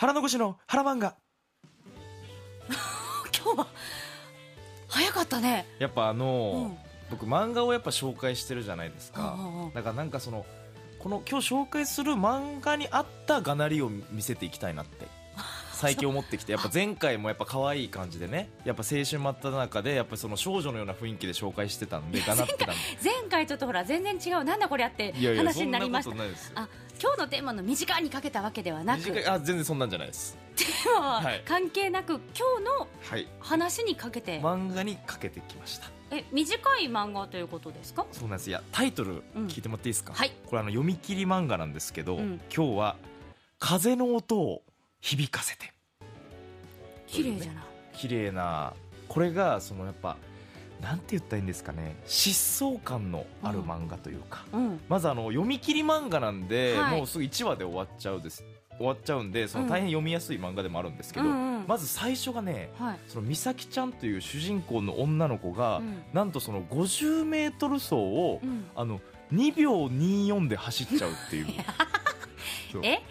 [0.00, 1.14] 腹残しの腹漫画。
[3.36, 3.66] 今日は
[4.88, 5.66] 早かったね。
[5.78, 6.78] やっぱあの、うん。
[7.10, 9.74] 僕漫画をやっぱ紹介してるじゃないですか、うんうんうん。
[9.74, 10.46] だからなんかその
[11.00, 15.06] この今日紹介する漫画に合ったがなりを見せていきたいなって
[15.80, 22.74] 最近思ってきてやっぱ前回もやっぱ可愛い感じでねやっぱ青春真っ只中でやっぱその少女のような雰囲気で紹介してたんでがなってたんで。
[23.02, 26.62] 前回ちょっとほら全然違うなんだこれやって話になりました。
[26.62, 26.68] あ
[27.02, 29.24] 今日のテーマの短いにかけたわけではなく。
[29.26, 30.36] あ全然そんなんじゃないです。
[30.54, 31.42] テーマははい。
[31.46, 32.20] 関係なく、今
[32.58, 33.26] 日のはい。
[33.40, 35.86] 話にかけて、漫画にかけてきました。
[36.10, 38.04] え短い漫画ということですか？
[38.12, 38.50] そうなんです。
[38.50, 39.46] いやタイトルうん。
[39.46, 40.32] 聞いてもらっていいですか、はい。
[40.44, 42.40] これあの読み切り漫画なんですけど、うん。
[42.54, 42.96] 今日は
[43.58, 44.62] 風の音を
[45.00, 45.72] 響かせて。
[47.06, 48.72] 綺麗じゃない、綺麗な
[49.08, 50.16] これがそのやっぱ
[50.80, 51.96] なんて言ったらいいんですかね。
[52.06, 54.80] 疾走感のある漫画というか、うん。
[54.88, 56.96] まずあの読み切り漫画なんで、はい。
[56.98, 58.44] もうすぐ1話で終わっちゃうです。
[58.78, 61.64] 終わっちゃうんでその大変読みやすい漫画でもあるんですけど、うんうん。
[61.66, 66.02] まず最初がねはい、その美咲ちゃんという主人公の女の子が、うん。
[66.14, 68.64] なんとその 50m 走を、うん。
[68.74, 69.00] あの
[69.32, 71.46] 2秒24で走っちゃうっていう。
[72.82, 73.02] え？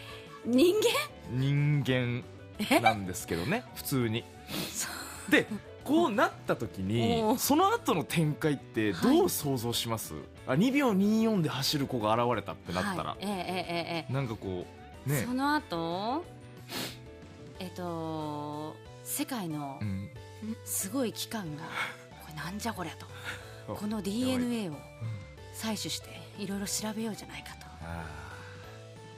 [0.46, 0.84] 人間？
[1.32, 2.24] 人間
[2.70, 4.24] えなんですけどね普通に。
[4.72, 4.88] そ
[5.32, 5.46] で
[5.84, 10.14] こうなった時にその後の展開ってどう想像します、
[10.48, 14.66] あ2秒24で走る子が現れたってなったら、はい、えええええなんかこ
[15.08, 15.22] うね。
[15.22, 16.24] えその後？
[17.60, 20.10] えっと世界のうん。
[20.64, 21.64] すごい機関が
[22.24, 23.06] これなんじゃこりゃと。
[23.74, 24.74] あこの DNA を
[25.54, 27.68] 採取していろいろ調べようじゃないかと。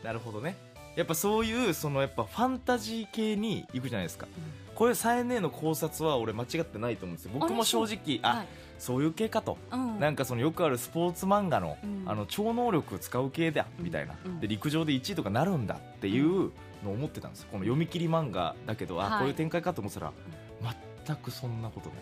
[0.04, 0.56] なるほどね
[0.96, 4.28] やっぱそういうそのやっぱファンタジー系に行くじゃないですか。
[4.76, 7.32] これサエネの考察は俺間違ってないと思うんですよ。
[7.34, 8.48] 僕も正直あはい。
[8.80, 9.58] そういう系かと。
[9.72, 10.00] うん。
[10.00, 12.04] なんかそのよくあるスポーツ漫画の,、うん。
[12.08, 16.52] あの超能力使う系だみたいな、うんで陸上で1位とかなるんだっていう
[16.84, 17.50] のを思ってたんですよ。
[17.52, 19.08] この読み切り漫画だけど、はい。
[19.14, 20.14] あこういう展開かと思ってたら、
[21.06, 22.00] 全くそんなことない。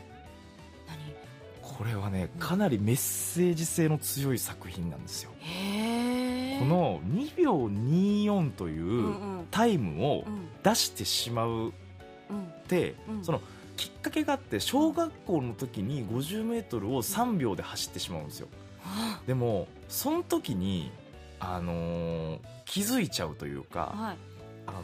[0.87, 1.29] 何？
[1.61, 5.31] これはねかなりメッセージ性の強い作品なんですよ。
[5.39, 5.68] へえ
[6.59, 9.15] この2秒24という
[9.51, 11.71] タイムをうん出してしまううんっ
[12.67, 13.23] て、うん。
[13.23, 13.41] その
[13.77, 18.47] きっかけがあって小学校の時に 50m を3秒で走ってしまうんですよ。
[18.81, 20.91] はでもその時に、
[21.39, 24.17] あのー気づいちゃうというあか、はい。
[24.67, 24.79] あの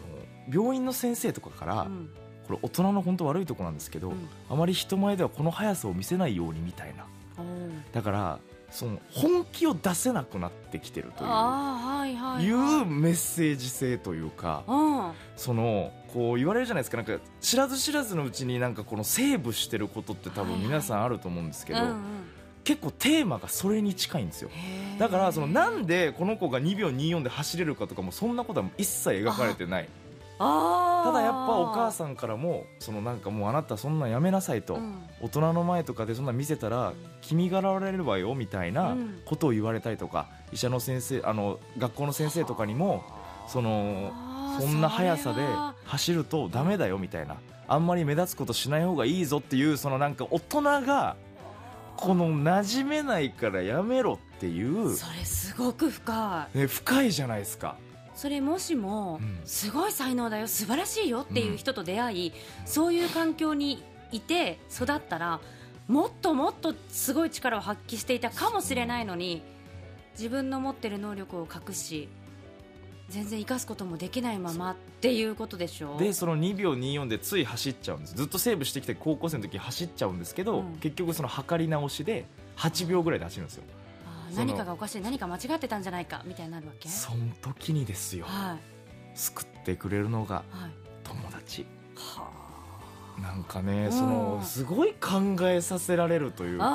[0.52, 2.09] 病院の先生とかから、うん。
[2.47, 4.30] これ大人の本当悪いとこなんですけど、うん。
[4.50, 7.06] あまり人前ではこの速さを見せないようにみたいな。
[7.92, 8.40] だから
[8.75, 12.44] その本気を出せなくなってきてるというはいはいはい。
[12.44, 15.12] いうメッセージ性というかうん。
[15.38, 16.97] そのこう言われるじゃないですか。
[16.97, 22.03] なんか知らず知らずのうちになんかこのセーブしてることって多分皆さんあると思うんですけど、うんうん。
[22.66, 24.50] 結構テーマがそれに近いんですよ。
[25.00, 29.90] だからそのなんでこの子が2秒24で走れるかとかもそんなことは一切描かれてない
[30.38, 35.03] ただやっぱお母さんからもそのなんかもうあなたそんなんやめなさいと、うん。
[35.22, 39.22] 大人の前とかでそんなん見せたら君がられるわよみたいなうん。
[39.25, 43.03] ことを言われたりとか医者の先生あの学校の先生とかにも
[43.47, 44.12] その
[44.59, 45.41] そんな速さで
[45.85, 47.38] 走るとダメだよみたいな
[47.68, 51.16] あんまり目立つことしない方がいいぞっていうそのなんか大人が
[51.97, 56.57] この馴染めないからやめろっていう、それすごく深い。
[56.57, 57.78] ね、深いじゃないですか
[58.16, 59.40] それもしも、うん。
[59.46, 62.34] すごい才能だよ素晴らしいよっていう人と出会い、
[62.66, 65.40] そういう環境にいて育ったら
[65.88, 69.44] もっともっとすごい力を発揮していたかもしれないのに
[70.14, 72.08] 自分の持ってる能力を隠し
[73.09, 75.98] 全然生かすこともできないままっていうことでしょ。
[75.98, 78.16] でその2秒24でつい走っちゃうんです。
[78.16, 80.78] ずっとセーブしてきて高校生の時走っちゃうんですけど、うん。
[80.78, 82.25] 結局その測り直しで
[82.58, 83.64] 8秒ぐらいで走るんですよ
[84.36, 86.90] 何かがおかしい何か間違ってたんじゃないかみたいになるわけ？
[86.90, 88.25] その時にですよ。
[88.28, 89.18] はい。
[89.18, 90.72] 救ってくれるのがはい。
[91.03, 91.66] 友達。
[91.96, 92.30] は
[93.22, 93.91] なんかねうん。
[93.91, 96.69] そのすごい考えさせられるというかあ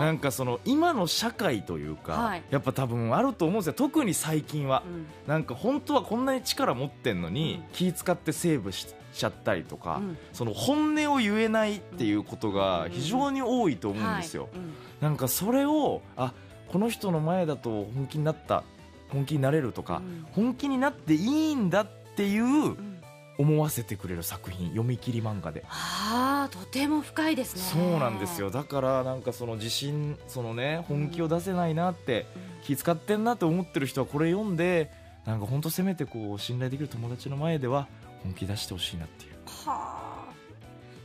[0.00, 2.42] なんかその今の社会というか、はい。
[2.50, 3.72] やっぱ多分あると思うんですよ。
[3.74, 4.82] 特に最近は。
[4.86, 5.06] ー、うん。
[5.26, 7.72] なんか本当はこんなに力持ってんのに、うん。
[7.72, 10.18] 気使ってセーブしちゃったりとか、うん。
[10.32, 14.52] その本音を言えないっていうことが非常に多いと思うんですよ、はい。
[14.56, 14.72] うん。
[15.00, 16.32] なんかそれをあ
[16.68, 18.64] この人の前だと本気になった
[19.10, 20.26] 本気になれるとか、うん。
[20.32, 21.86] 本気になっていいんだっ
[22.16, 22.91] ていううん
[23.38, 25.64] 思わせてくれる作品読み切り漫画で。
[25.68, 27.62] ああとても深いですね。
[27.62, 28.50] そうなんですよ。
[28.50, 32.26] だからなんかその自信そのね本気を出せないなって
[32.62, 34.90] 気使ってんなって思ってる人はこれ読んで
[35.24, 37.88] なんか本当せめてこう信頼できる友達の前では
[38.22, 39.32] 本気出してほしいなっていう。
[39.66, 40.12] はあ。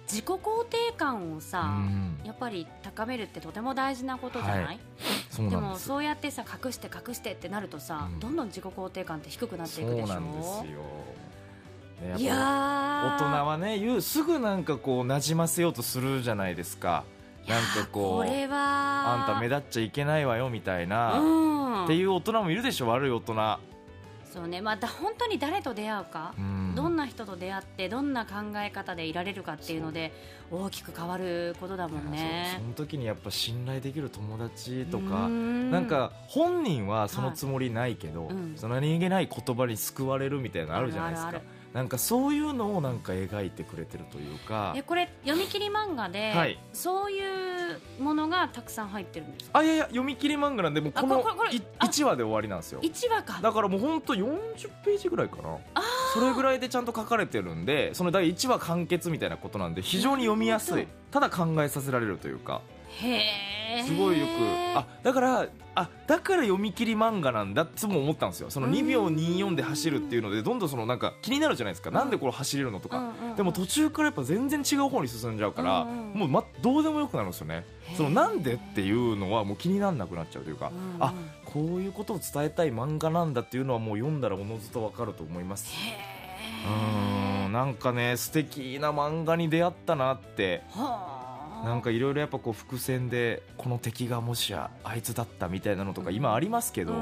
[0.07, 2.19] 自己肯定感をさ、うん。
[2.23, 4.77] やっぱり高めるってとても大事なことじゃない、はい。
[4.77, 5.41] でです。
[5.41, 8.19] もそうやってさ隠して隠してってなるとさ、うん。
[8.19, 10.07] どんどん自己肯定感って低くなっていくでしょ？
[10.07, 10.81] そうなんですよ
[12.01, 12.13] ね。
[12.17, 17.03] 大人はね言うすぐなんかこう馴染ませようとするじゃないですか。
[17.47, 21.83] なんかこうこあんた目立っちゃいけないわよみたいな、うん。
[21.85, 23.59] っていう大人もいるでしょ悪い大人、
[24.33, 24.59] そうね。
[24.59, 26.73] また本当に誰と出会うか、うん。
[26.75, 30.11] どんな人と出会ってどんな考え方でいられるかっていうので
[30.51, 32.53] 大きく変わることだもんね。
[32.57, 35.71] その時にやっぱ信頼できる友達とうかん。
[35.71, 38.53] なんか本人はそのつもりないけど、はいうん。
[38.57, 41.29] その何気ない言葉に救われるみたいなのあるじゃないですか。
[41.29, 44.73] あるあるなんかそういうのをなんか描いてくれてるというか。
[44.75, 46.59] えこれ読み切り漫画で、はい。
[46.73, 49.59] そういうものがたくさん入ってるんですか？
[49.59, 51.85] あいやいや読み切り漫画なんでもうこのあこれこれいあ。
[51.85, 52.81] 1話で終わりなんですよ。
[52.81, 53.39] 1話か。
[53.43, 54.27] だからもう本当40
[54.83, 55.55] ページぐらいかな。
[55.75, 55.83] あ
[56.15, 62.61] それぐらいでちゃんと書かれてるんでその第1話完結みたいなことなんで非常に読みやすなるいただ考えさせられるというか。
[62.87, 63.21] へえ
[63.83, 64.29] すごいよく。
[64.75, 68.49] あだからあだから読み切り漫画なんだっても思ったんですよ。
[68.49, 77.63] その2秒24で走るっていうのでどんどんそのなんか気になるじゃないですか、なんでこれ走れるのとか、でも途中からやっぱ全然違う方に進んじゃうから、うんうんもう、ま、どうでもよくなるんですよね。
[77.95, 81.03] そのなんでっていうのはもう気にならなくなっちゃうというか、うんうん。
[81.03, 81.13] あ
[81.45, 85.71] こういうことを伝えたい漫画なんだっていうのはもう読んだらおのずとわかると思います。
[87.45, 90.43] うんなんかね素敵な漫画に出会ったなって。
[90.43, 91.16] えはあ
[91.63, 96.93] なんかいろいろやっぱこう伏線でこの敵がもしやあいつだったみたいなのとか今ありますけど、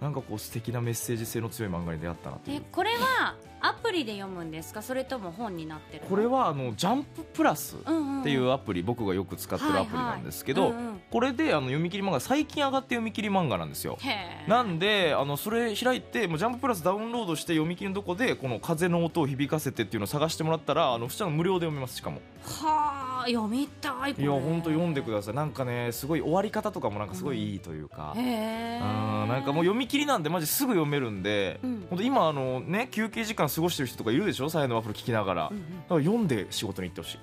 [0.00, 2.58] なんかこう素敵なメッセージ性の強い漫画に出会ったなっていう。
[2.58, 3.34] えこれは
[3.64, 4.82] アプリで読むんですか？
[4.82, 6.10] それとも本になってるの？
[6.10, 8.20] これはあのジャンププラスうんうん。
[8.22, 13.98] っていうアプリ僕がよく使ってるアプリなんですけど、はいはいうんうんこれであの読み切り漫画最近上がって読み切り漫画なんですよ。
[14.00, 14.10] へ
[14.46, 14.48] え。
[14.48, 22.22] なんであのそれ開いてもうジャンププラスダウンロードして読み切りのとこでこの風の音を響かせてっていうのを探してもらったらあの普通の無料で読めますしかも。
[22.42, 25.34] はあ読みたいいや本当読んでくだださい。
[25.34, 28.28] なんかねすごい終わり方とかもなんかすごいいいというか、うん
[29.28, 31.86] なんかもう読み切りなんでマジすぐ読めるんで、うん。
[31.88, 34.50] 本当今あのね休憩時間過ごしてる人とかいるでしょ？
[34.50, 35.62] サイのワッフル聞きながら、うんうん。
[35.62, 37.18] だから読んで仕事に行ってほしい。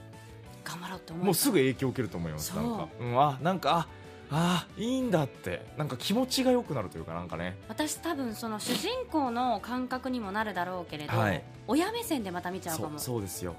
[0.63, 3.87] 頑張ろうって思うもうすぐ影響を受けると思いますなんか、うん、あなんか
[4.31, 5.65] ああいいんだって。
[5.77, 7.57] なんか気持ちが良くなるというかなんかね。
[7.67, 11.43] 私多分その主人公の感覚にもなるだろうけれど、はい。
[11.67, 13.55] 親目線でまた見ちゃうそうかもそうですよ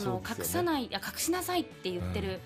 [0.00, 2.40] の隠さないいや隠しなさいって言ってる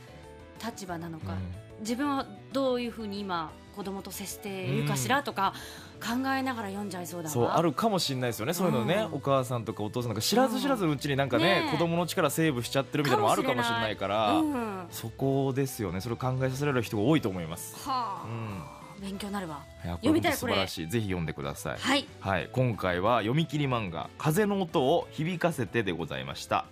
[0.65, 1.81] 立場なのか、うん。
[1.81, 5.53] 自分はどういうふうに今子供と接しているかしらとか
[6.01, 7.33] 考えながら読んじゃいそうだわ。
[7.33, 14.53] そうあるかもしれないですよねそういうのね、うんお母さんとかお父さんとか知らず知らずのうちになんかね,、ねえ子供の力セーブしちゃってるみたいなのもあるかもしれないからうん。
[14.53, 16.01] はそこですよね。
[16.01, 17.77] それを考えさせられる人が多いと思います。
[17.87, 19.07] あ、うん。
[19.07, 19.63] 勉強になるわ。
[19.83, 20.89] 読みたい素晴らしい。
[20.89, 21.79] ぜひ読んでください。
[21.79, 22.07] はい。
[22.21, 26.65] はい、今回は読み切り漫画「風の音を響かせて」でございました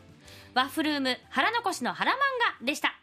[0.54, 2.14] ワッフルーム腹残しの腹漫
[2.60, 2.93] 画でした。